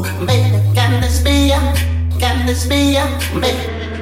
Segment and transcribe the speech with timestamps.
[0.00, 1.60] Baby, can this be ya?
[2.18, 3.04] Can this be ya?
[3.36, 4.01] Baby.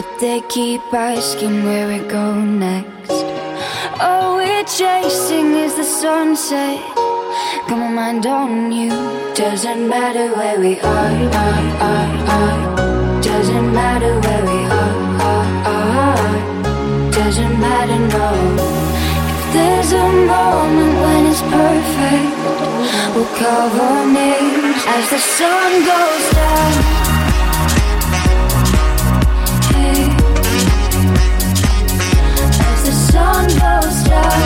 [0.00, 3.10] but they keep asking where we go next.
[4.00, 6.80] All we're chasing is the sunset.
[7.68, 8.88] Come on, mind on you.
[9.34, 13.20] Doesn't matter where we are, are, are, are.
[13.20, 14.96] Doesn't matter where we are,
[15.32, 17.10] are, are.
[17.18, 18.30] Doesn't matter, no.
[19.34, 22.32] If there's a moment when it's perfect,
[23.14, 26.99] we'll cover names as the sun goes down.
[33.58, 34.40] Goes down.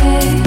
[0.00, 0.41] Hey.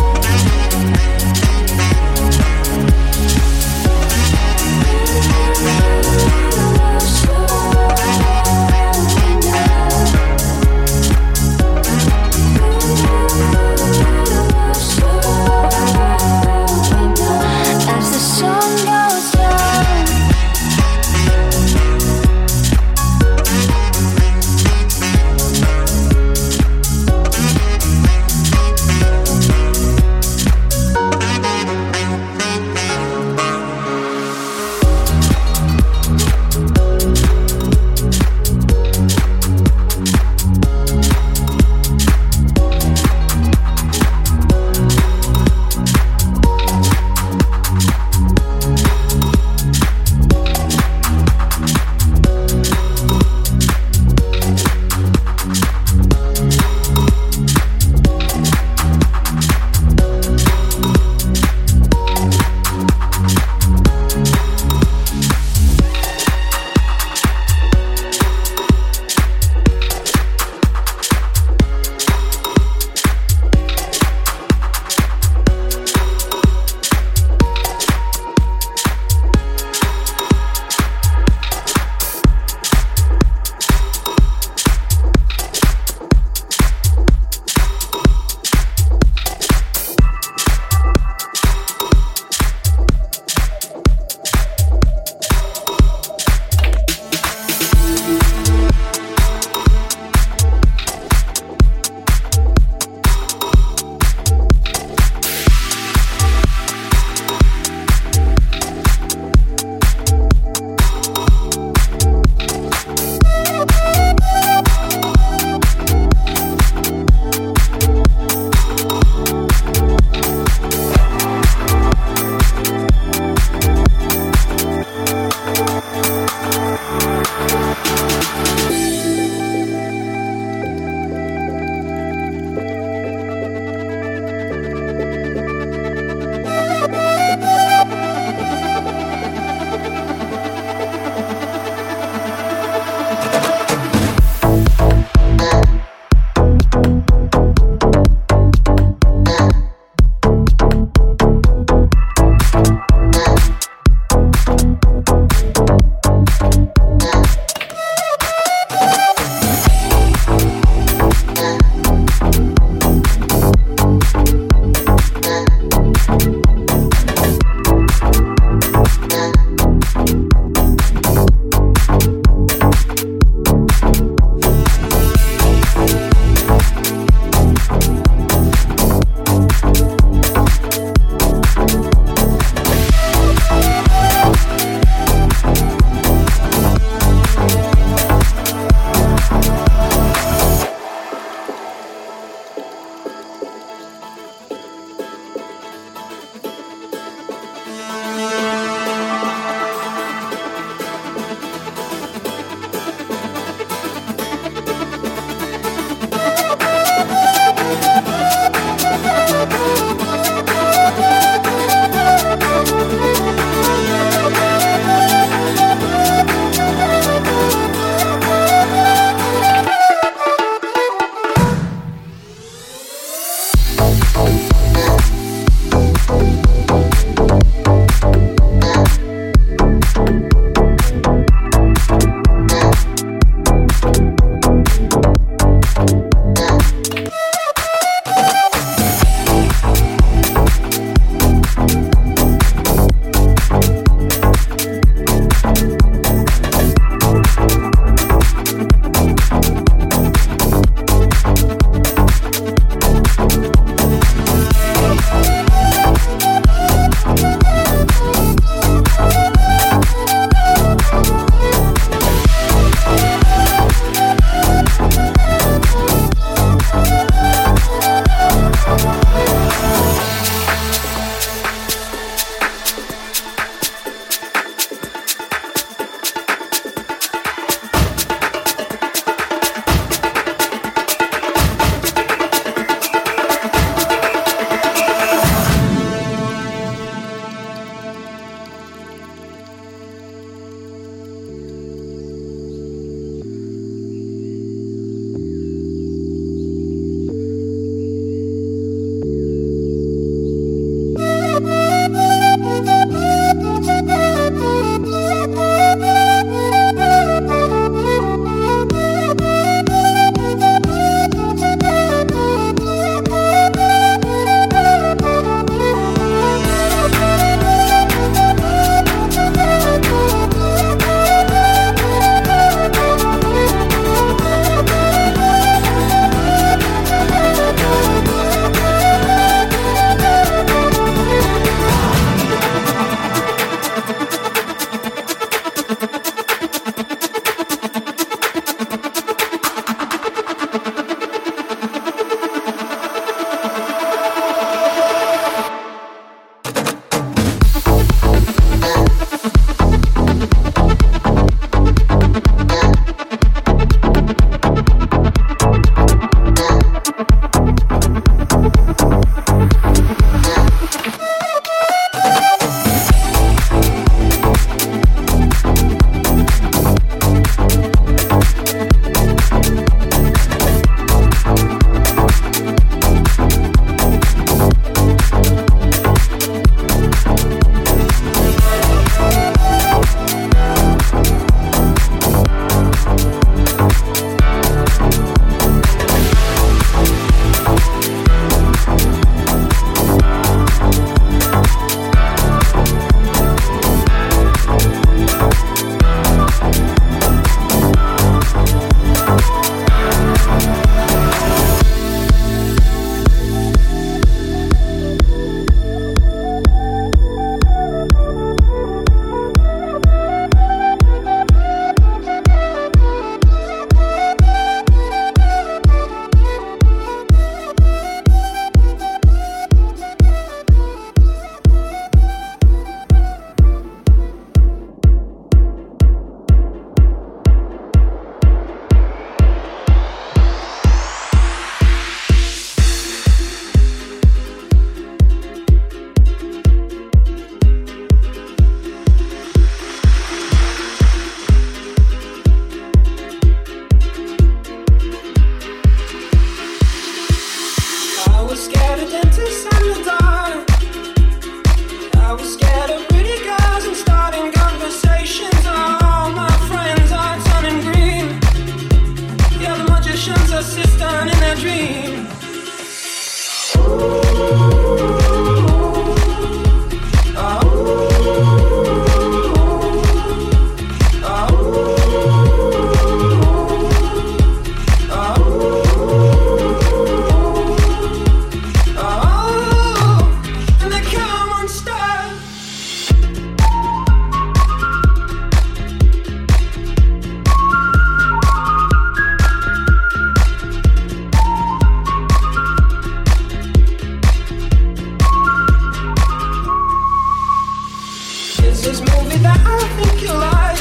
[498.65, 500.57] this movie that I think you like.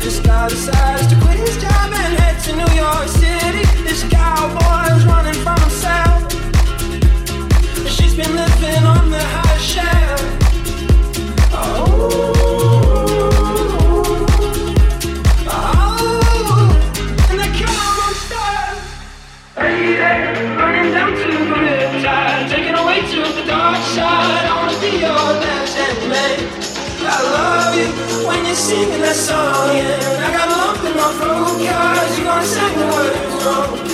[0.00, 3.64] This guy decides to quit his job and head to New York City.
[3.84, 6.24] This cowboy's running from himself.
[7.86, 9.20] She's been living on the
[9.60, 10.22] shelf.
[11.52, 12.30] Oh.
[22.48, 26.53] Taking away to the dark side, I wanna be your last handmaid.
[27.16, 29.76] I love you when you're singing that song.
[29.76, 33.44] Yeah, and I got a lump in my throat, cause you're gonna sing the words
[33.46, 33.93] wrong.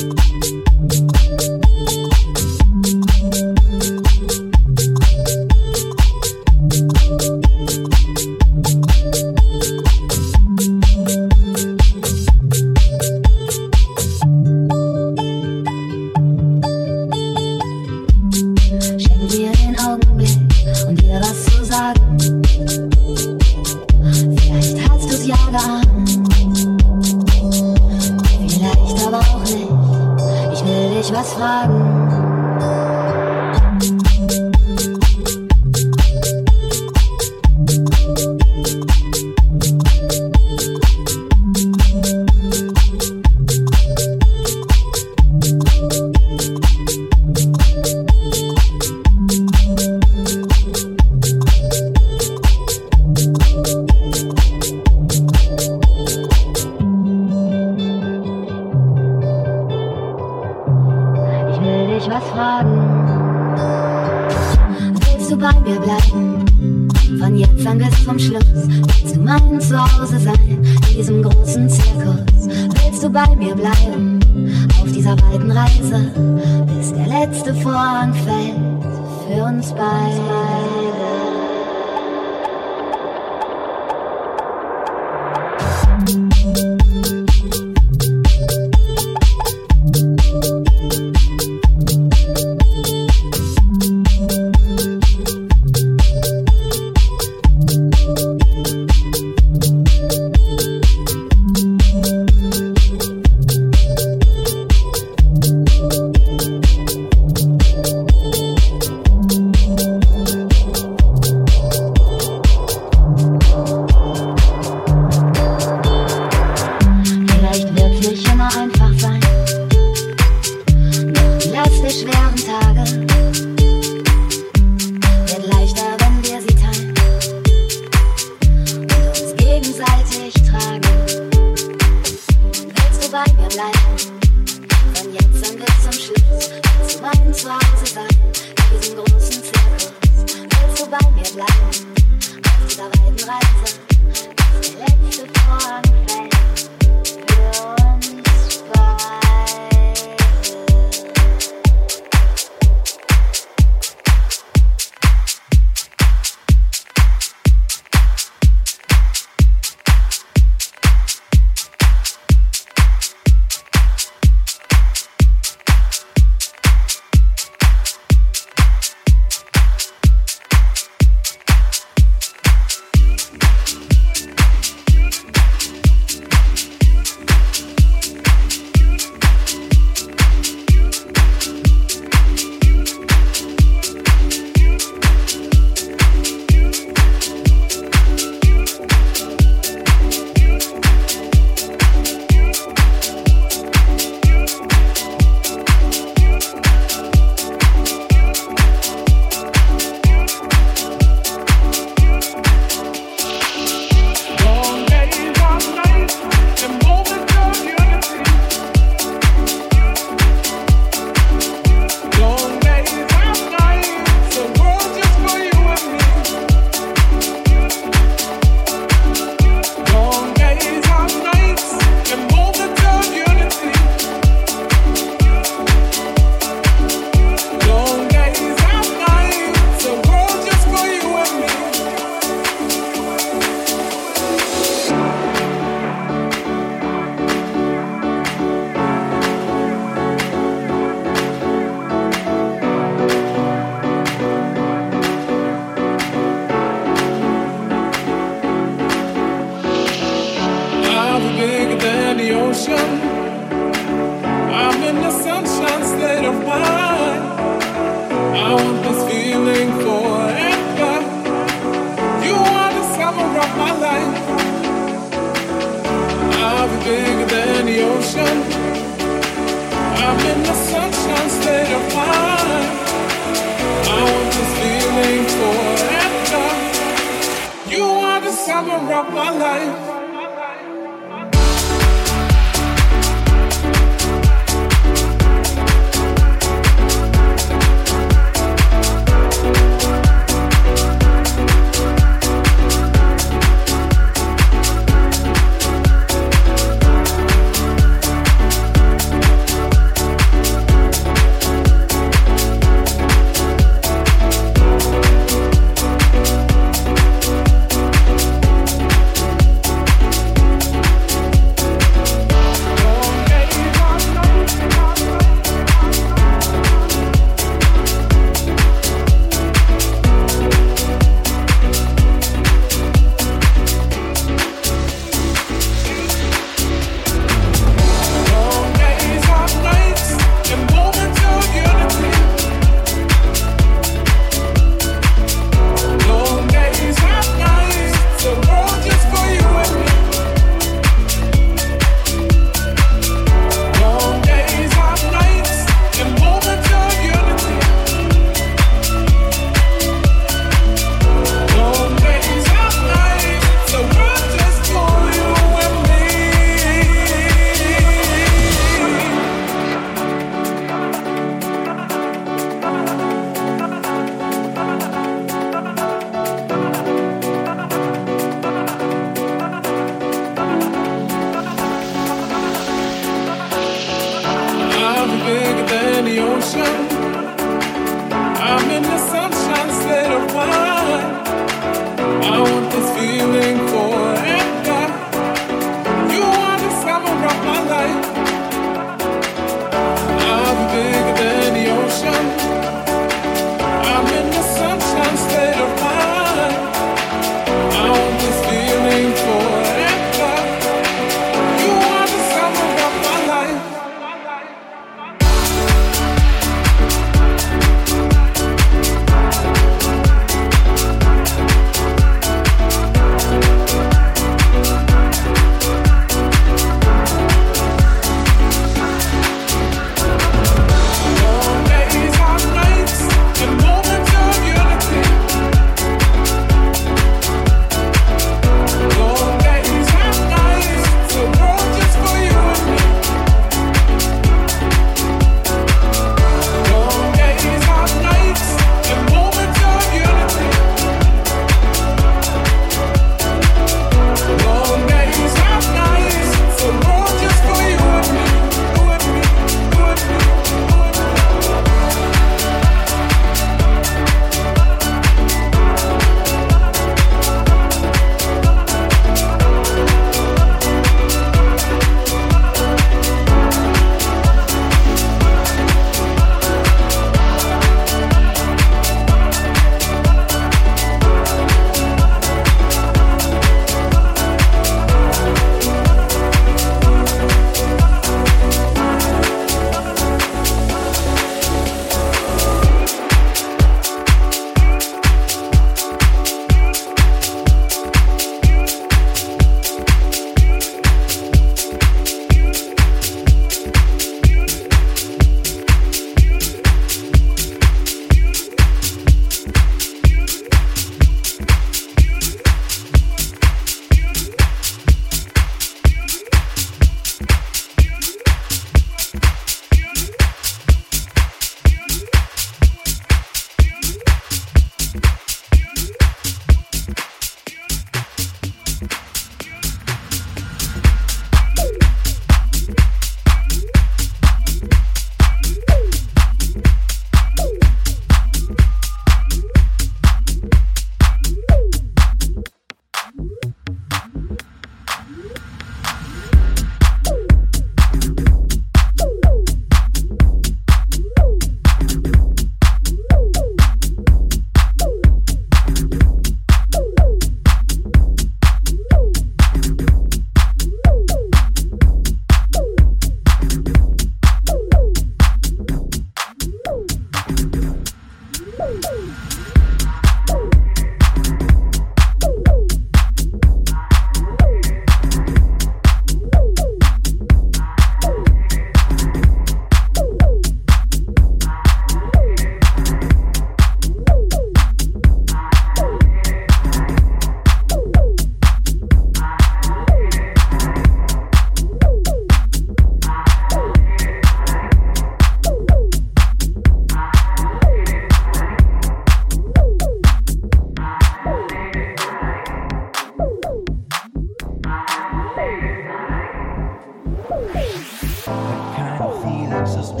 [599.92, 600.00] this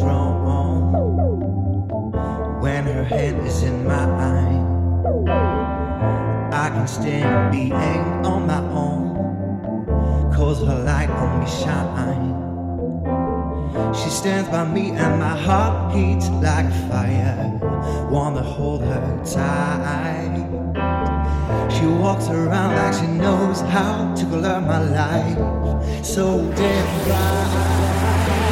[2.62, 4.64] when her head is in my eye.
[6.52, 7.72] I can stand being
[8.24, 12.34] on my own, cause her light on me shine.
[13.94, 17.60] She stands by me and my heart beats like fire.
[18.10, 20.46] Wanna hold her tight.
[21.70, 26.04] She walks around like she knows how to color my life.
[26.04, 28.47] So damn right.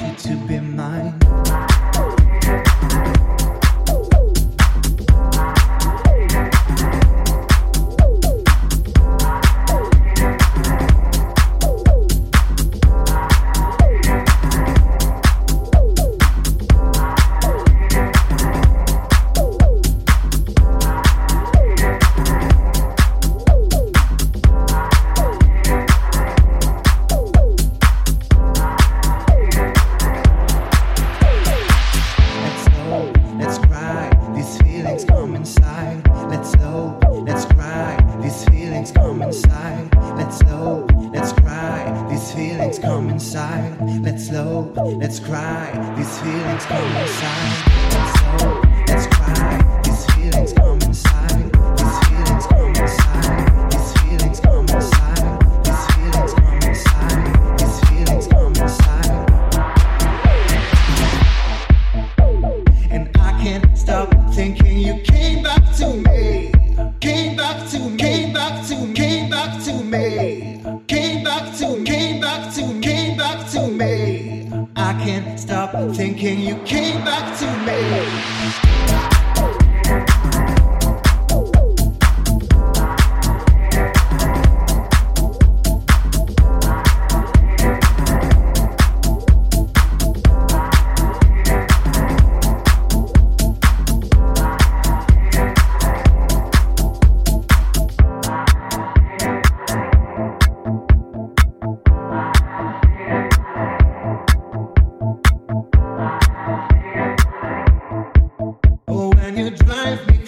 [0.00, 0.59] you to be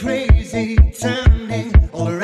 [0.02, 2.21] crazy, turning all around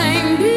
[0.00, 0.49] This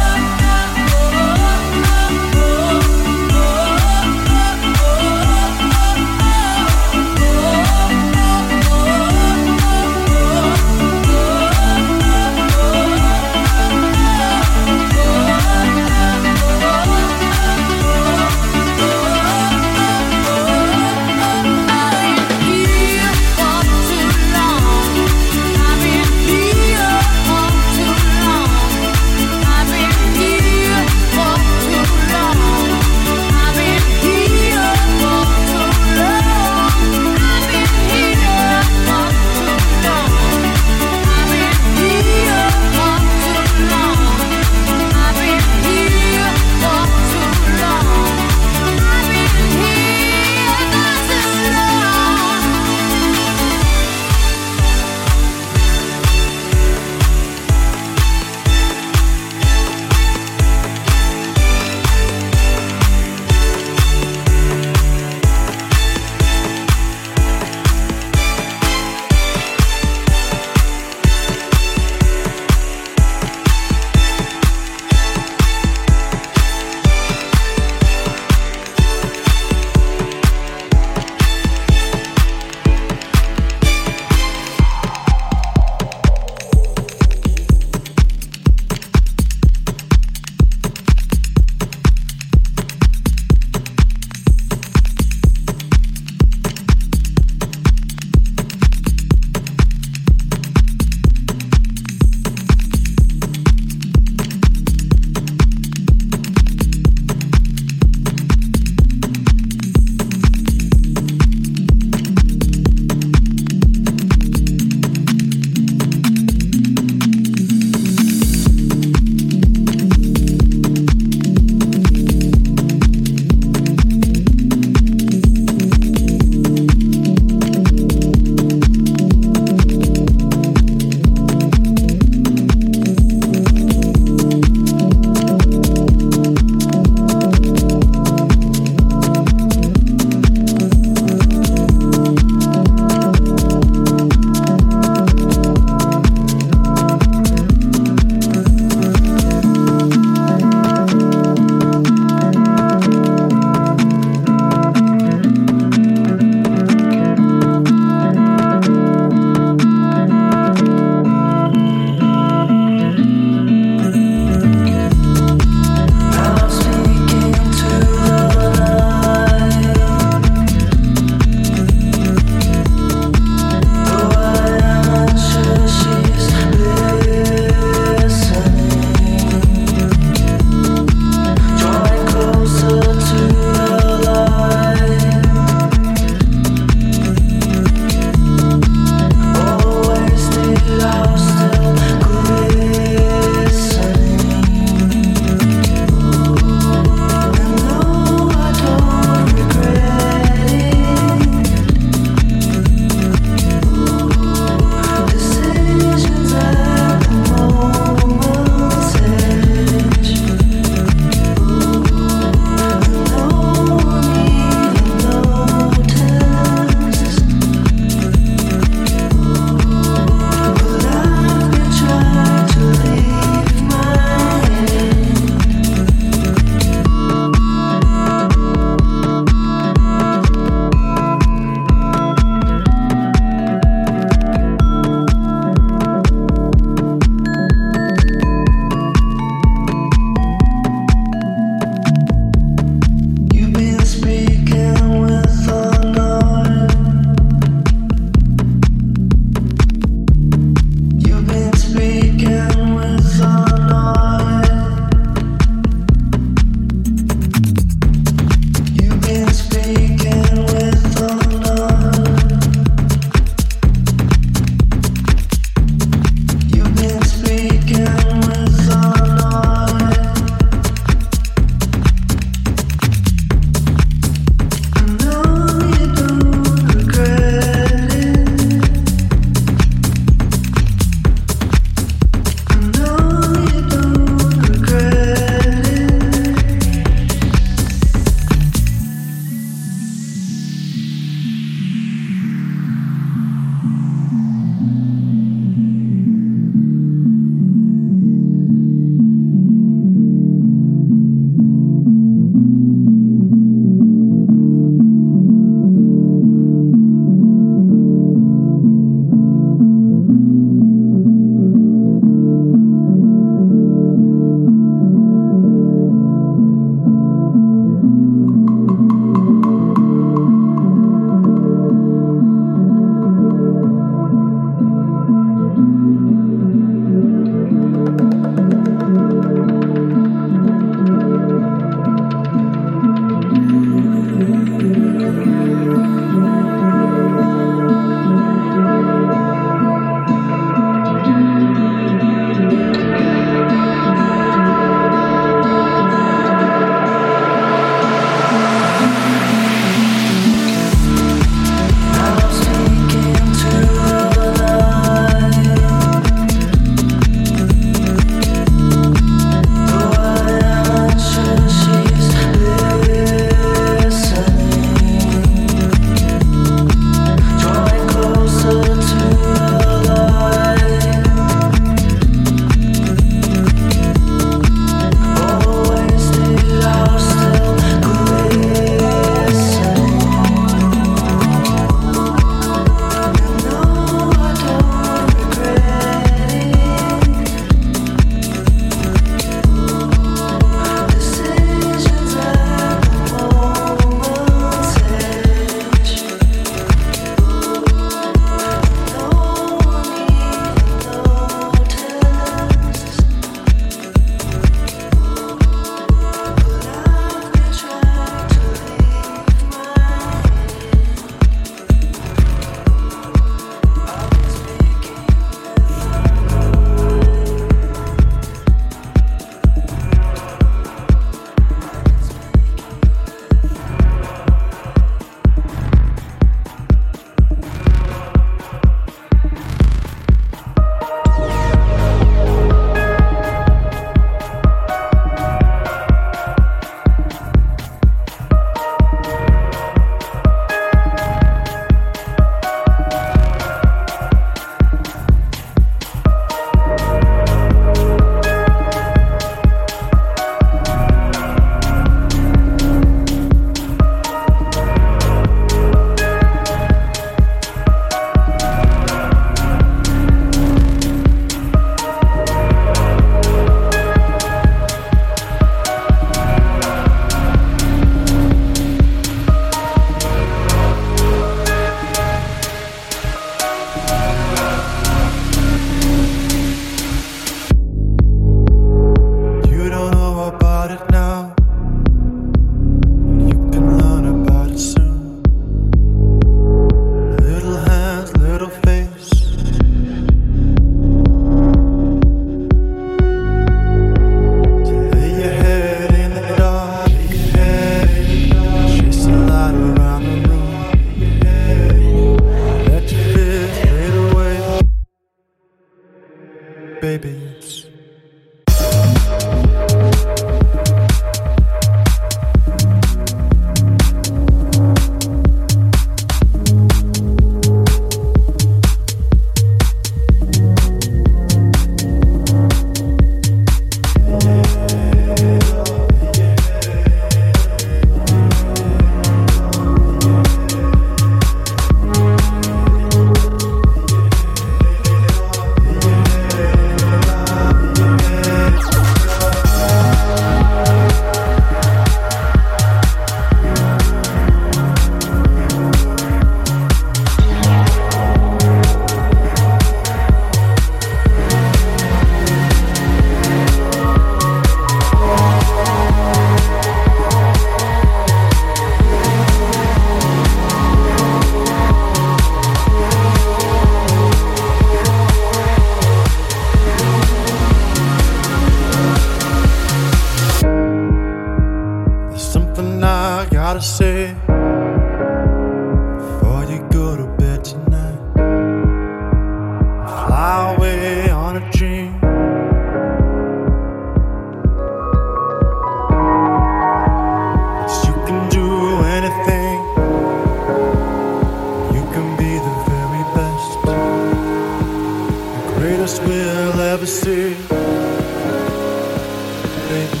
[599.71, 600.00] baby.